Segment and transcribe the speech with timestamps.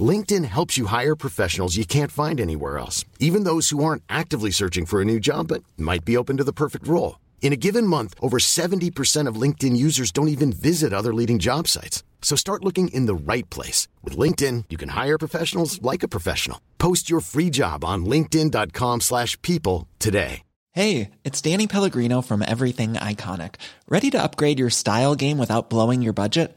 [0.00, 4.50] LinkedIn helps you hire professionals you can't find anywhere else, even those who aren't actively
[4.50, 7.20] searching for a new job but might be open to the perfect role.
[7.42, 11.68] In a given month, over 70% of LinkedIn users don't even visit other leading job
[11.68, 12.02] sites.
[12.22, 13.86] So start looking in the right place.
[14.02, 16.60] With LinkedIn, you can hire professionals like a professional.
[16.78, 20.42] Post your free job on linkedin.com slash people today.
[20.72, 23.56] Hey, it's Danny Pellegrino from Everything Iconic.
[23.88, 26.56] Ready to upgrade your style game without blowing your budget?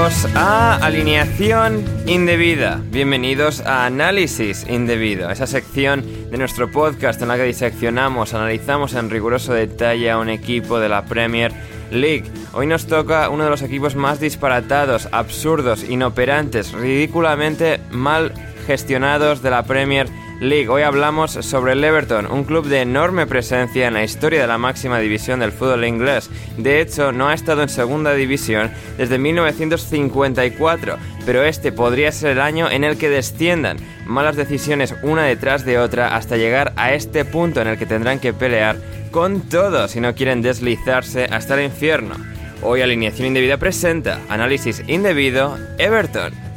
[0.00, 7.36] Bienvenidos a Alineación Indebida, bienvenidos a Análisis Indebido, esa sección de nuestro podcast en la
[7.36, 11.52] que diseccionamos, analizamos en riguroso detalle a un equipo de la Premier
[11.90, 12.24] League.
[12.54, 18.32] Hoy nos toca uno de los equipos más disparatados, absurdos, inoperantes, ridículamente mal
[18.66, 20.19] gestionados de la Premier League.
[20.40, 20.68] League.
[20.68, 24.56] Hoy hablamos sobre el Everton, un club de enorme presencia en la historia de la
[24.56, 26.30] máxima división del fútbol inglés.
[26.56, 30.96] De hecho, no ha estado en segunda división desde 1954,
[31.26, 33.76] pero este podría ser el año en el que desciendan.
[34.06, 38.18] Malas decisiones una detrás de otra hasta llegar a este punto en el que tendrán
[38.18, 38.76] que pelear
[39.10, 42.14] con todo si no quieren deslizarse hasta el infierno.
[42.62, 46.49] Hoy Alineación Indebida presenta Análisis Indebido Everton.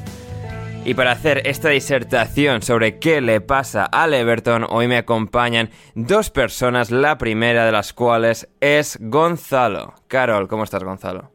[0.86, 6.30] Y para hacer esta disertación sobre qué le pasa al Everton, hoy me acompañan dos
[6.30, 9.94] personas, la primera de las cuales es Gonzalo.
[10.08, 11.32] Carol, ¿cómo estás, Gonzalo?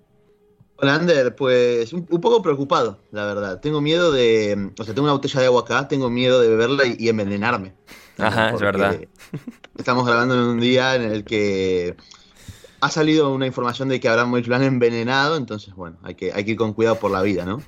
[0.76, 3.60] Hola, Ander, pues un, poco preocupado, la verdad.
[3.60, 4.70] Tengo miedo de.
[4.78, 7.72] O sea, tengo una botella de agua acá, tengo miedo de beberla y, envenenarme.
[8.18, 9.00] Ajá, es verdad.
[9.78, 11.96] Estamos grabando en un día en el que
[12.80, 16.44] ha salido una información de que Abraham lo han envenenado, entonces bueno, hay que, hay
[16.44, 17.62] que ir con cuidado por la vida, ¿no?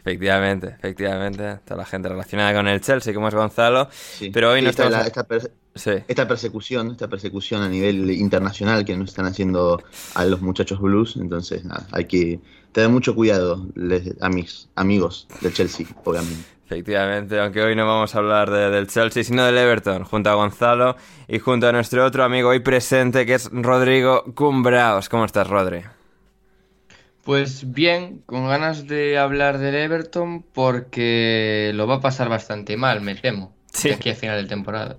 [0.00, 1.60] Efectivamente, efectivamente.
[1.64, 3.88] Toda la gente relacionada con el Chelsea, como es Gonzalo.
[4.32, 5.26] Pero hoy no está esta,
[6.06, 9.82] esta, persecución, esta persecución a nivel internacional que nos están haciendo
[10.14, 12.40] a los muchachos blues, entonces nada, hay que
[12.72, 13.66] tener mucho cuidado
[14.20, 16.44] a mis amigos del Chelsea, obviamente.
[16.72, 20.96] Efectivamente, aunque hoy no vamos a hablar del Chelsea, sino del Everton, junto a Gonzalo
[21.28, 25.10] y junto a nuestro otro amigo hoy presente, que es Rodrigo Cumbraos.
[25.10, 25.82] ¿Cómo estás, Rodri?
[27.24, 33.02] Pues bien, con ganas de hablar del Everton porque lo va a pasar bastante mal,
[33.02, 33.52] me temo.
[33.72, 33.90] Sí.
[33.90, 34.96] aquí a final de temporada.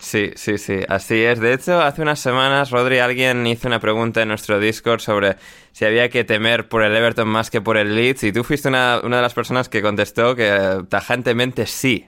[0.00, 1.40] Sí, sí, sí, así es.
[1.40, 5.36] De hecho, hace unas semanas, Rodri, alguien hizo una pregunta en nuestro Discord sobre
[5.72, 8.68] si había que temer por el Everton más que por el Leeds, y tú fuiste
[8.68, 12.06] una, de las personas que contestó que tajantemente sí.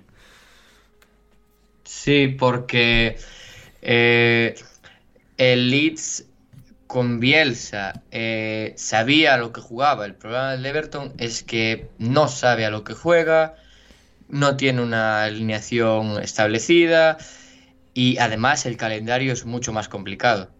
[1.85, 3.19] Sí, porque
[3.83, 4.55] eh,
[5.37, 6.27] el Leeds
[6.87, 10.07] con Bielsa eh, sabía lo que jugaba.
[10.07, 13.57] El problema del Everton es que no sabe a lo que juega
[14.29, 17.19] no tiene una alineación establecida
[17.95, 20.51] y además el calendario es mucho más complicado.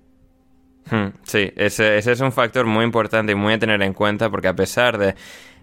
[0.91, 4.49] Hmm, sí, ese, es un factor muy importante y muy a tener en cuenta porque
[4.49, 5.15] a pesar de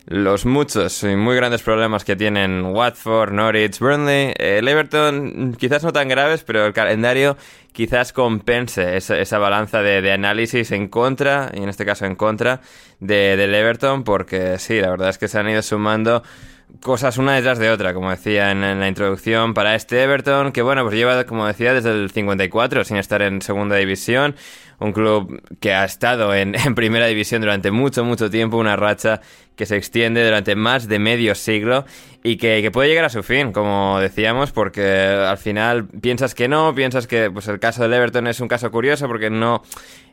[0.06, 5.92] los muchos y muy grandes problemas que tienen Watford, Norwich, Burnley, el Everton quizás no
[5.92, 7.38] tan graves, pero el calendario
[7.72, 12.62] quizás compense esa, balanza de, análisis en contra, y en este caso en contra,
[13.00, 16.22] de, del Everton, porque sí, la verdad es que se han ido sumando
[16.82, 20.84] cosas una detrás de otra, como decía en, la introducción, para este Everton, que bueno,
[20.84, 24.36] pues lleva, como decía, desde el 54 sin estar en segunda división,
[24.80, 29.22] un club que ha estado en, primera división durante mucho, mucho tiempo, una racha
[29.56, 31.86] que se extiende durante más de medio siglo
[32.24, 36.76] y que, puede llegar a su fin, como decíamos, porque al final piensas que no,
[36.76, 39.62] piensas que pues el caso del Everton es un caso curioso porque no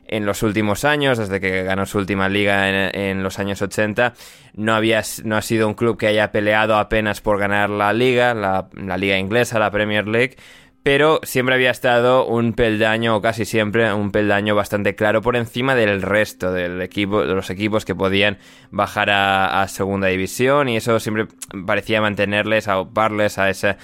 [0.06, 4.12] en los últimos años, desde que ganó su última liga en, los años 80,
[4.54, 8.34] no, había, no ha sido un club que haya peleado apenas por ganar la liga,
[8.34, 8.68] la
[8.98, 10.36] liga inglesa, la Premier League,
[10.82, 15.74] pero siempre había estado un peldaño, o casi siempre, un peldaño bastante claro por encima
[15.74, 18.38] del resto del equipo, de los equipos que podían
[18.70, 21.28] bajar a, segunda división, y eso siempre
[21.66, 23.76] parecía mantenerles, auparles a ese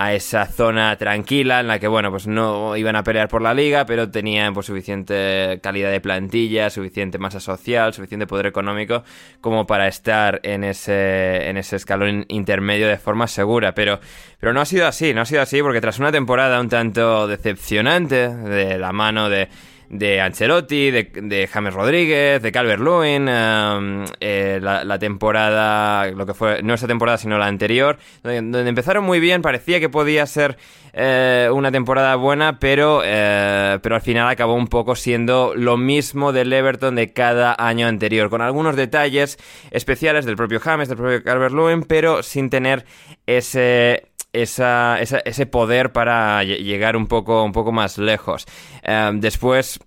[0.00, 3.52] a esa zona tranquila en la que, bueno, pues no iban a pelear por la
[3.52, 9.04] liga, pero tenían pues suficiente calidad de plantilla, suficiente masa social, suficiente poder económico
[9.42, 13.74] como para estar en ese, en ese escalón intermedio de forma segura.
[13.74, 14.00] Pero,
[14.38, 17.28] pero no ha sido así, no ha sido así porque tras una temporada un tanto
[17.28, 19.50] decepcionante de la mano de
[19.90, 26.62] de Ancelotti, de, James Rodríguez, de Calvert Lewin, um, eh, la, temporada, lo que fue,
[26.62, 30.56] no esa temporada sino la anterior, donde, empezaron muy bien, parecía que podía ser
[30.92, 36.32] eh, una temporada buena, pero, eh, pero al final acabó un poco siendo lo mismo
[36.32, 39.38] del Everton de cada año anterior, con algunos detalles
[39.72, 42.84] especiales del propio James, del propio Calvert Lewin, pero sin tener
[43.26, 48.46] ese esa, ese poder para llegar un poco, un poco más lejos.
[48.82, 49.80] Em, después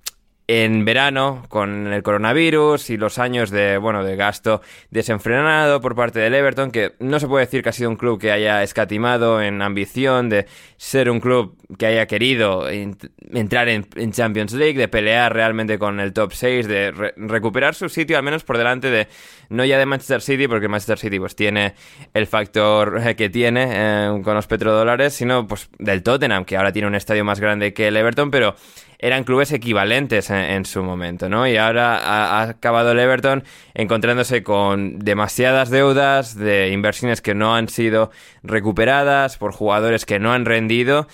[0.48, 4.62] en verano con el coronavirus y los años de bueno de gasto
[4.92, 8.20] desenfrenado por parte del Everton que no se puede decir que ha sido un club
[8.20, 10.46] que haya escatimado en ambición de
[10.76, 16.12] ser un club que haya querido entrar en, Champions League de pelear realmente con el
[16.12, 19.08] top 6 de recuperar su sitio al menos por delante de
[19.50, 21.74] no ya de Manchester City porque Manchester City pues tiene
[22.14, 26.90] el factor que tiene eh, con los petrodólares sino pues del Tottenham que ahora tiene
[26.90, 28.56] un estadio más grande que el Everton pero
[29.04, 31.46] eran clubes equivalentes en, su momento, ¿no?
[31.46, 37.68] Y ahora ha, acabado el Everton encontrándose con demasiadas deudas de inversiones que no han
[37.68, 38.12] sido
[38.44, 41.08] recuperadas por jugadores que no han rendido.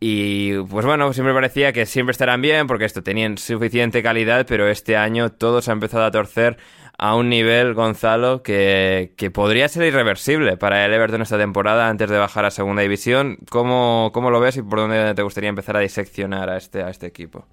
[0.00, 4.68] Y pues bueno, siempre parecía que siempre estarán bien porque esto tenían suficiente calidad, pero
[4.68, 6.58] este año todo se ha empezado a torcer
[6.98, 12.16] a un nivel, Gonzalo, que, podría ser irreversible para el Everton esta temporada antes de
[12.16, 13.38] bajar a segunda división.
[13.50, 16.88] ¿Cómo, cómo lo ves y por dónde te gustaría empezar a diseccionar a este, a
[16.88, 17.44] este equipo?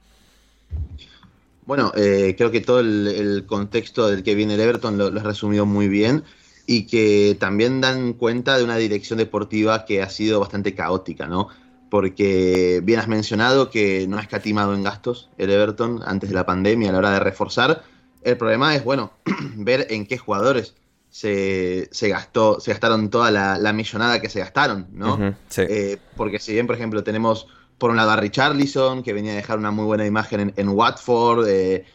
[1.65, 5.65] Bueno, eh, creo que todo el, contexto del que viene el Everton lo, has resumido
[5.65, 6.23] muy bien
[6.65, 11.49] y que también dan cuenta de una dirección deportiva que ha sido bastante caótica, ¿no?
[11.89, 16.45] Porque bien has mencionado que no ha escatimado en gastos el Everton antes de la
[16.45, 17.83] pandemia a la hora de reforzar,
[18.23, 19.11] el problema es, bueno,
[19.55, 20.75] ver en qué jugadores
[21.13, 25.35] se, gastó, se gastaron toda la, millonada que se gastaron, ¿no?
[25.57, 27.47] Eh, porque si bien, por ejemplo, tenemos
[27.77, 31.47] por un lado a Richarlison, que venía a dejar una muy buena imagen en, Watford,
[31.47, 31.85] eh,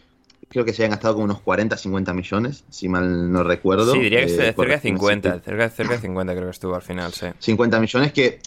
[0.49, 3.93] creo que se habían gastado como unos 40, 50 millones, si mal no recuerdo.
[3.93, 6.83] Sí, diría que eh, cerca de 50, cerca, cerca, de 50 creo que estuvo al
[6.83, 7.27] final, sí.
[7.39, 8.41] 50 millones que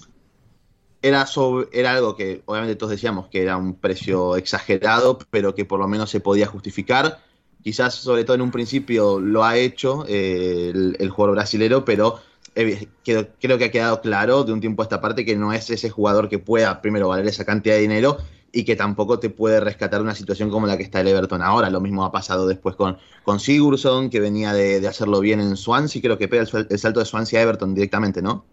[1.02, 1.26] era,
[1.74, 5.88] era algo que obviamente todos decíamos que era un precio exagerado, pero que por lo
[5.88, 7.20] menos se podía justificar
[7.64, 12.20] quizás sobre todo en un principio lo ha hecho eh, el, jugador brasilero, pero
[12.54, 15.90] creo, que ha quedado claro de un tiempo a esta parte que no es ese
[15.90, 18.18] jugador que pueda primero valer esa cantidad de dinero
[18.52, 21.70] y que tampoco te puede rescatar una situación como la que está el Everton ahora.
[21.70, 26.02] Lo mismo ha pasado después con, con Sigurdsson, que venía de, hacerlo bien en Swansea,
[26.02, 28.46] creo que pega el salto de Swansea a Everton directamente, ¿no?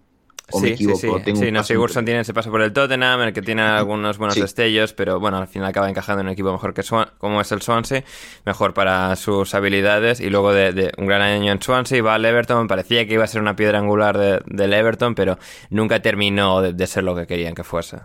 [0.51, 1.53] Sí, Sí, sí.
[1.53, 5.21] no, Sigurdsson tiene ese paso por el Tottenham, el que tiene algunos buenos destellos, pero
[5.21, 6.83] bueno, al final acaba encajando en un equipo mejor que
[7.19, 8.05] como es el Swansea,
[8.47, 10.21] mejor para sus habilidades.
[10.21, 12.67] Y luego de, un gran año en Swansea va al Everton.
[12.67, 15.39] Parecía que iba a ser una piedra angular del Everton, pero
[15.71, 17.99] nunca terminó de, de ser lo que querían que fuese.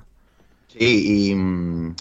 [0.68, 1.96] Sí, y mm,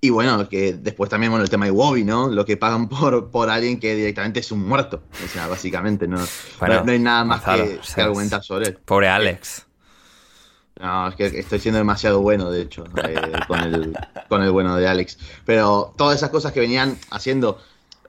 [0.00, 2.28] y bueno, que después también, bueno, el tema de Wobby, ¿no?
[2.28, 5.02] Lo que pagan por, por alguien que directamente es un muerto.
[5.24, 8.78] O sea, básicamente, no, no, hay nada más que, argumentar sobre él.
[8.84, 9.66] Pobre Alex.
[10.78, 13.96] No, es que estoy siendo demasiado bueno, de hecho, eh, con, el,
[14.28, 15.18] con el bueno de Alex.
[15.46, 17.58] Pero todas esas cosas que venían haciendo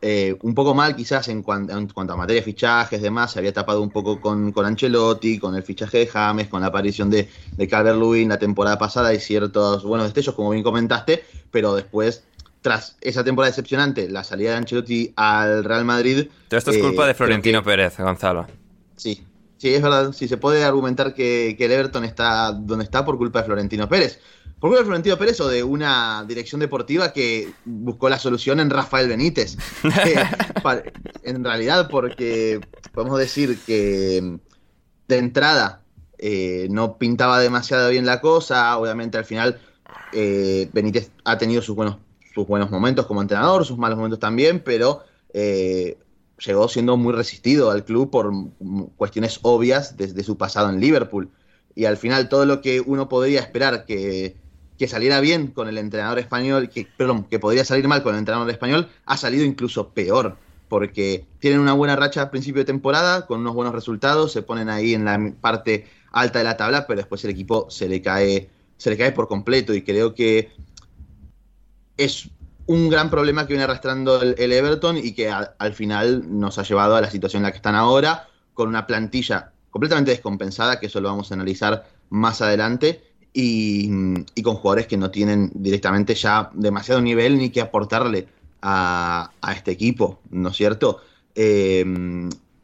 [0.02, 3.82] eh, un poco mal quizás en, cuanto a materia de fichajes, demás, se había tapado
[3.82, 7.68] un poco con, con, Ancelotti, con el fichaje de James, con la aparición de, de
[7.68, 12.24] Calvert Lewin la temporada pasada y ciertos buenos destellos, como bien comentaste, pero después,
[12.62, 16.28] tras esa temporada decepcionante, la salida de Ancelotti al Real Madrid...
[16.48, 18.48] Todo esto es culpa de eh, Florentino Pérez, Gonzalo.
[18.96, 19.24] Sí,
[19.58, 23.18] sí, es verdad, sí, se puede argumentar que, que el Everton está donde está por
[23.18, 24.20] culpa de Florentino Pérez
[24.60, 29.08] ¿Por qué Florentino Pérez o de una dirección deportiva que buscó la solución en Rafael
[29.08, 29.56] Benítez?
[31.24, 32.60] en realidad, porque
[32.92, 34.40] podemos decir que
[35.08, 35.84] de entrada
[36.18, 38.76] eh, no pintaba demasiado bien la cosa.
[38.80, 39.60] Obviamente al final
[40.12, 41.98] eh, Benítez ha tenido sus buenos,
[42.34, 46.00] sus buenos momentos como entrenador, sus malos momentos también, pero eh,
[46.44, 48.32] llegó siendo muy resistido al club por
[48.96, 51.30] cuestiones obvias desde su pasado en Liverpool.
[51.76, 54.36] Y al final todo lo que uno podría esperar que,
[54.78, 58.20] que saliera bien con el entrenador español, que, perdón, que podría salir mal con el
[58.20, 60.38] entrenador español, ha salido incluso peor
[60.70, 64.70] porque tienen una buena racha a principio de temporada, con unos buenos resultados, se ponen
[64.70, 68.50] ahí en la parte alta de la tabla, pero después el equipo se le cae,
[68.76, 70.52] se le cae por completo y creo que
[71.96, 72.30] es
[72.66, 76.96] un gran problema que viene arrastrando el, Everton y que al final nos ha llevado
[76.96, 81.00] a la situación en la que están ahora, con una plantilla completamente descompensada, que eso
[81.00, 83.88] lo vamos a analizar más adelante, y,
[84.42, 88.28] con jugadores que no tienen directamente ya demasiado nivel ni que aportarle
[88.62, 91.00] a, este equipo, ¿no es cierto?
[91.36, 91.86] Eh,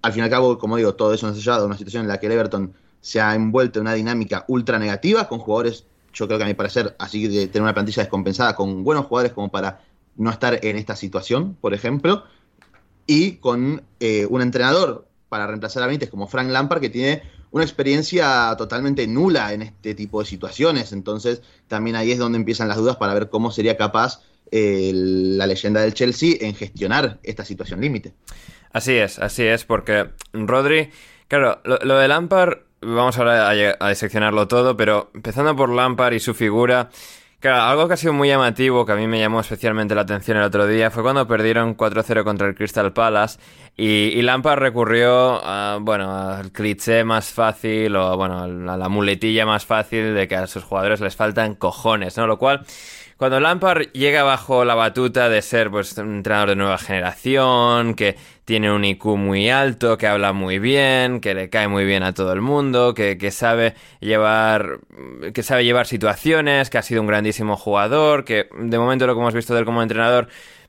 [0.01, 2.03] al fin y al cabo, como digo, todo eso nos ha llevado a una situación
[2.03, 5.85] en la que el Everton se ha envuelto en una dinámica ultra negativa con jugadores,
[6.13, 9.33] yo creo que a mi parecer, así de tener una plantilla descompensada con buenos jugadores
[9.33, 9.81] como para
[10.15, 12.23] no estar en esta situación, por ejemplo,
[13.07, 17.63] y con eh, un entrenador para reemplazar a Benítez como Frank Lampard que tiene una
[17.63, 20.91] experiencia totalmente nula en este tipo de situaciones.
[20.91, 25.81] Entonces, también ahí es donde empiezan las dudas para ver cómo sería capaz la leyenda
[25.81, 28.13] del Chelsea en gestionar esta situación límite.
[28.71, 30.89] Así es, así es, porque Rodri,
[31.27, 36.19] claro, lo, de Lampard, vamos ahora a, a, diseccionarlo todo, pero empezando por Lampard y
[36.19, 36.89] su figura,
[37.43, 40.37] claro, algo que ha sido muy llamativo, que a mí me llamó especialmente la atención
[40.37, 43.37] el otro día, fue cuando perdieron 4-0 contra el Crystal Palace
[43.75, 49.65] y, Lampard recurrió a, bueno, al cliché más fácil o, bueno, a la muletilla más
[49.65, 52.27] fácil de que a sus jugadores les faltan cojones, ¿no?
[52.27, 52.65] Lo cual
[53.17, 58.15] cuando Lampard llega bajo la batuta de ser pues, un entrenador de nueva generación, que
[58.45, 62.13] tiene un IQ muy alto, que habla muy bien, que le cae muy bien a
[62.13, 64.79] todo el mundo, que, sabe llevar
[65.33, 69.21] que sabe llevar situaciones, que ha sido un grandísimo jugador, que de momento lo que
[69.21, 70.27] hemos visto de él como entrenador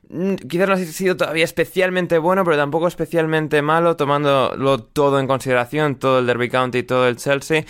[0.09, 5.27] mm, quizás no ha sido todavía especialmente bueno, pero tampoco especialmente malo, tomándolo todo en
[5.27, 7.65] consideración, todo el Derby County y todo el Chelsea.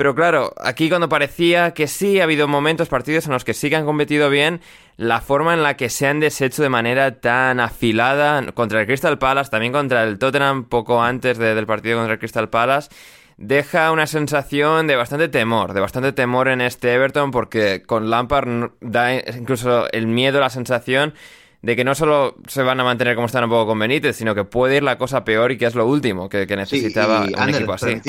[0.00, 3.68] Pero claro, aquí cuando parecía que sí ha habido momentos, partidos en los que sí
[3.68, 4.62] que han competido bien,
[4.96, 9.18] la forma en la que se han deshecho de manera tan afilada contra el Crystal
[9.18, 12.88] Palace, también contra el Tottenham poco antes del partido contra el Crystal Palace,
[13.36, 18.70] deja una sensación de bastante temor, de bastante temor en este Everton, porque con Lampard
[18.80, 21.12] da incluso el miedo, la sensación
[21.60, 24.34] de que no solo se van a mantener como están un poco con Benítez, sino
[24.34, 27.74] que puede ir la cosa peor y que es lo último que, necesitaba un equipo
[27.74, 28.00] así.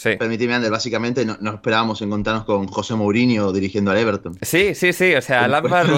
[0.00, 0.16] Sí.
[0.16, 4.34] Permíteme, Ander, básicamente no, esperábamos encontrarnos con José Mourinho dirigiendo al Everton.
[4.40, 5.90] Sí, sí, sí, o sea, Lampard,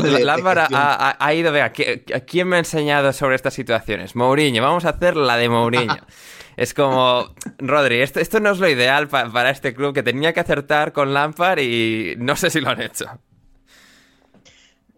[0.72, 4.16] ha, ido, vea, ¿quién me ha enseñado sobre estas situaciones?
[4.16, 5.98] Mourinho, vamos a hacer la de Mourinho.
[6.56, 10.40] es como, Rodri, esto, esto no es lo ideal para este club que tenía que
[10.40, 13.04] acertar con Lampard y no sé si lo han hecho.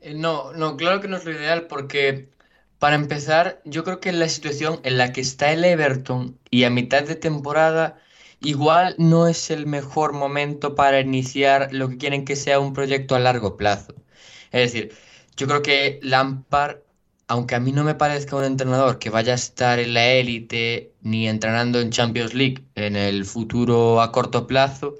[0.00, 2.30] Eh, no, no, claro que no es lo ideal porque
[2.78, 6.70] para empezar, yo creo que la situación en la que está el Everton y a
[6.70, 7.99] mitad de temporada
[8.40, 13.14] igual no es el mejor momento para iniciar lo que quieren que sea un proyecto
[13.14, 13.94] a largo plazo.
[14.52, 14.92] Es decir,
[15.36, 16.78] yo creo que Lampard,
[17.28, 20.92] aunque a mí no me parezca un entrenador que vaya a estar en la élite
[21.02, 24.94] ni entrenando en Champions League en el futuro a corto plazo,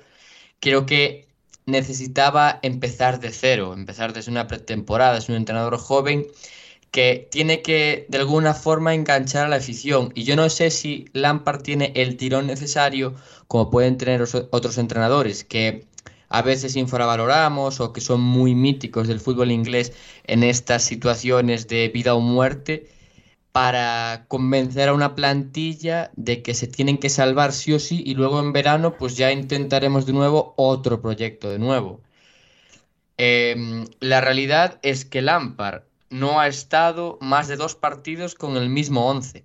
[0.61, 1.29] creo que
[1.67, 6.27] necesitaba empezar de cero, empezar desde una pretemporada, es un entrenador joven
[6.95, 10.13] que tiene que de alguna forma enganchar a la afición.
[10.15, 13.15] Y yo no sé si Lampard tiene el tirón necesario
[13.49, 15.89] como pueden tener otros entrenadores que
[16.29, 19.93] a veces infravaloramos o que son muy míticos del fútbol inglés
[20.25, 22.87] en estas situaciones de vida o muerte
[23.51, 28.15] para convencer a una plantilla de que se tienen que salvar sí o sí y
[28.15, 32.03] luego en verano pues ya intentaremos de nuevo otro proyecto de nuevo.
[33.17, 38.69] Em, la realidad es que Lampard no ha estado más de dos partidos con el
[38.69, 39.45] mismo 11.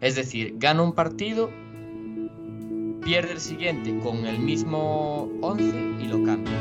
[0.00, 1.50] Es decir, gana un partido,
[3.02, 5.64] pierde el siguiente con el mismo 11
[6.00, 6.52] y lo cambia.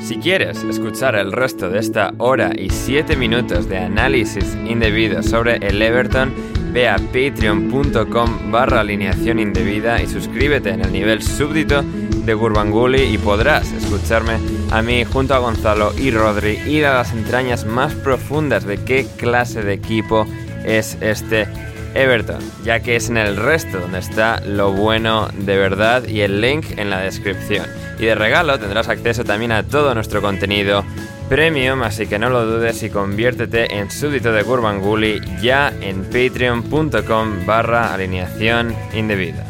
[0.00, 5.56] Si quieres escuchar el resto de esta hora y 7 minutos de análisis indebido sobre
[5.56, 6.34] el Everton,
[6.72, 13.18] ve a patreon.com barra alineación indebida y suscríbete en el nivel súbdito de Gurbanguly y
[13.18, 14.38] podrás escucharme
[14.70, 19.06] a mí junto a Gonzalo y Rodri ir a las entrañas más profundas de qué
[19.16, 20.26] clase de equipo
[20.64, 21.48] es este
[21.94, 26.40] Everton, ya que es en el resto donde está lo bueno de verdad y el
[26.40, 27.66] link en la descripción.
[27.98, 30.84] Y de regalo tendrás acceso también a todo nuestro contenido
[31.30, 37.46] premium, así que no lo dudes y conviértete en súbdito de Gurbanguly ya en patreon.com
[37.46, 39.46] barra alineación indebida.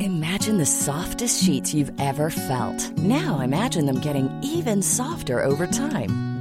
[0.00, 2.92] Imagine the softest sheets you've ever felt.
[2.98, 6.33] Now imagine them getting even softer over time.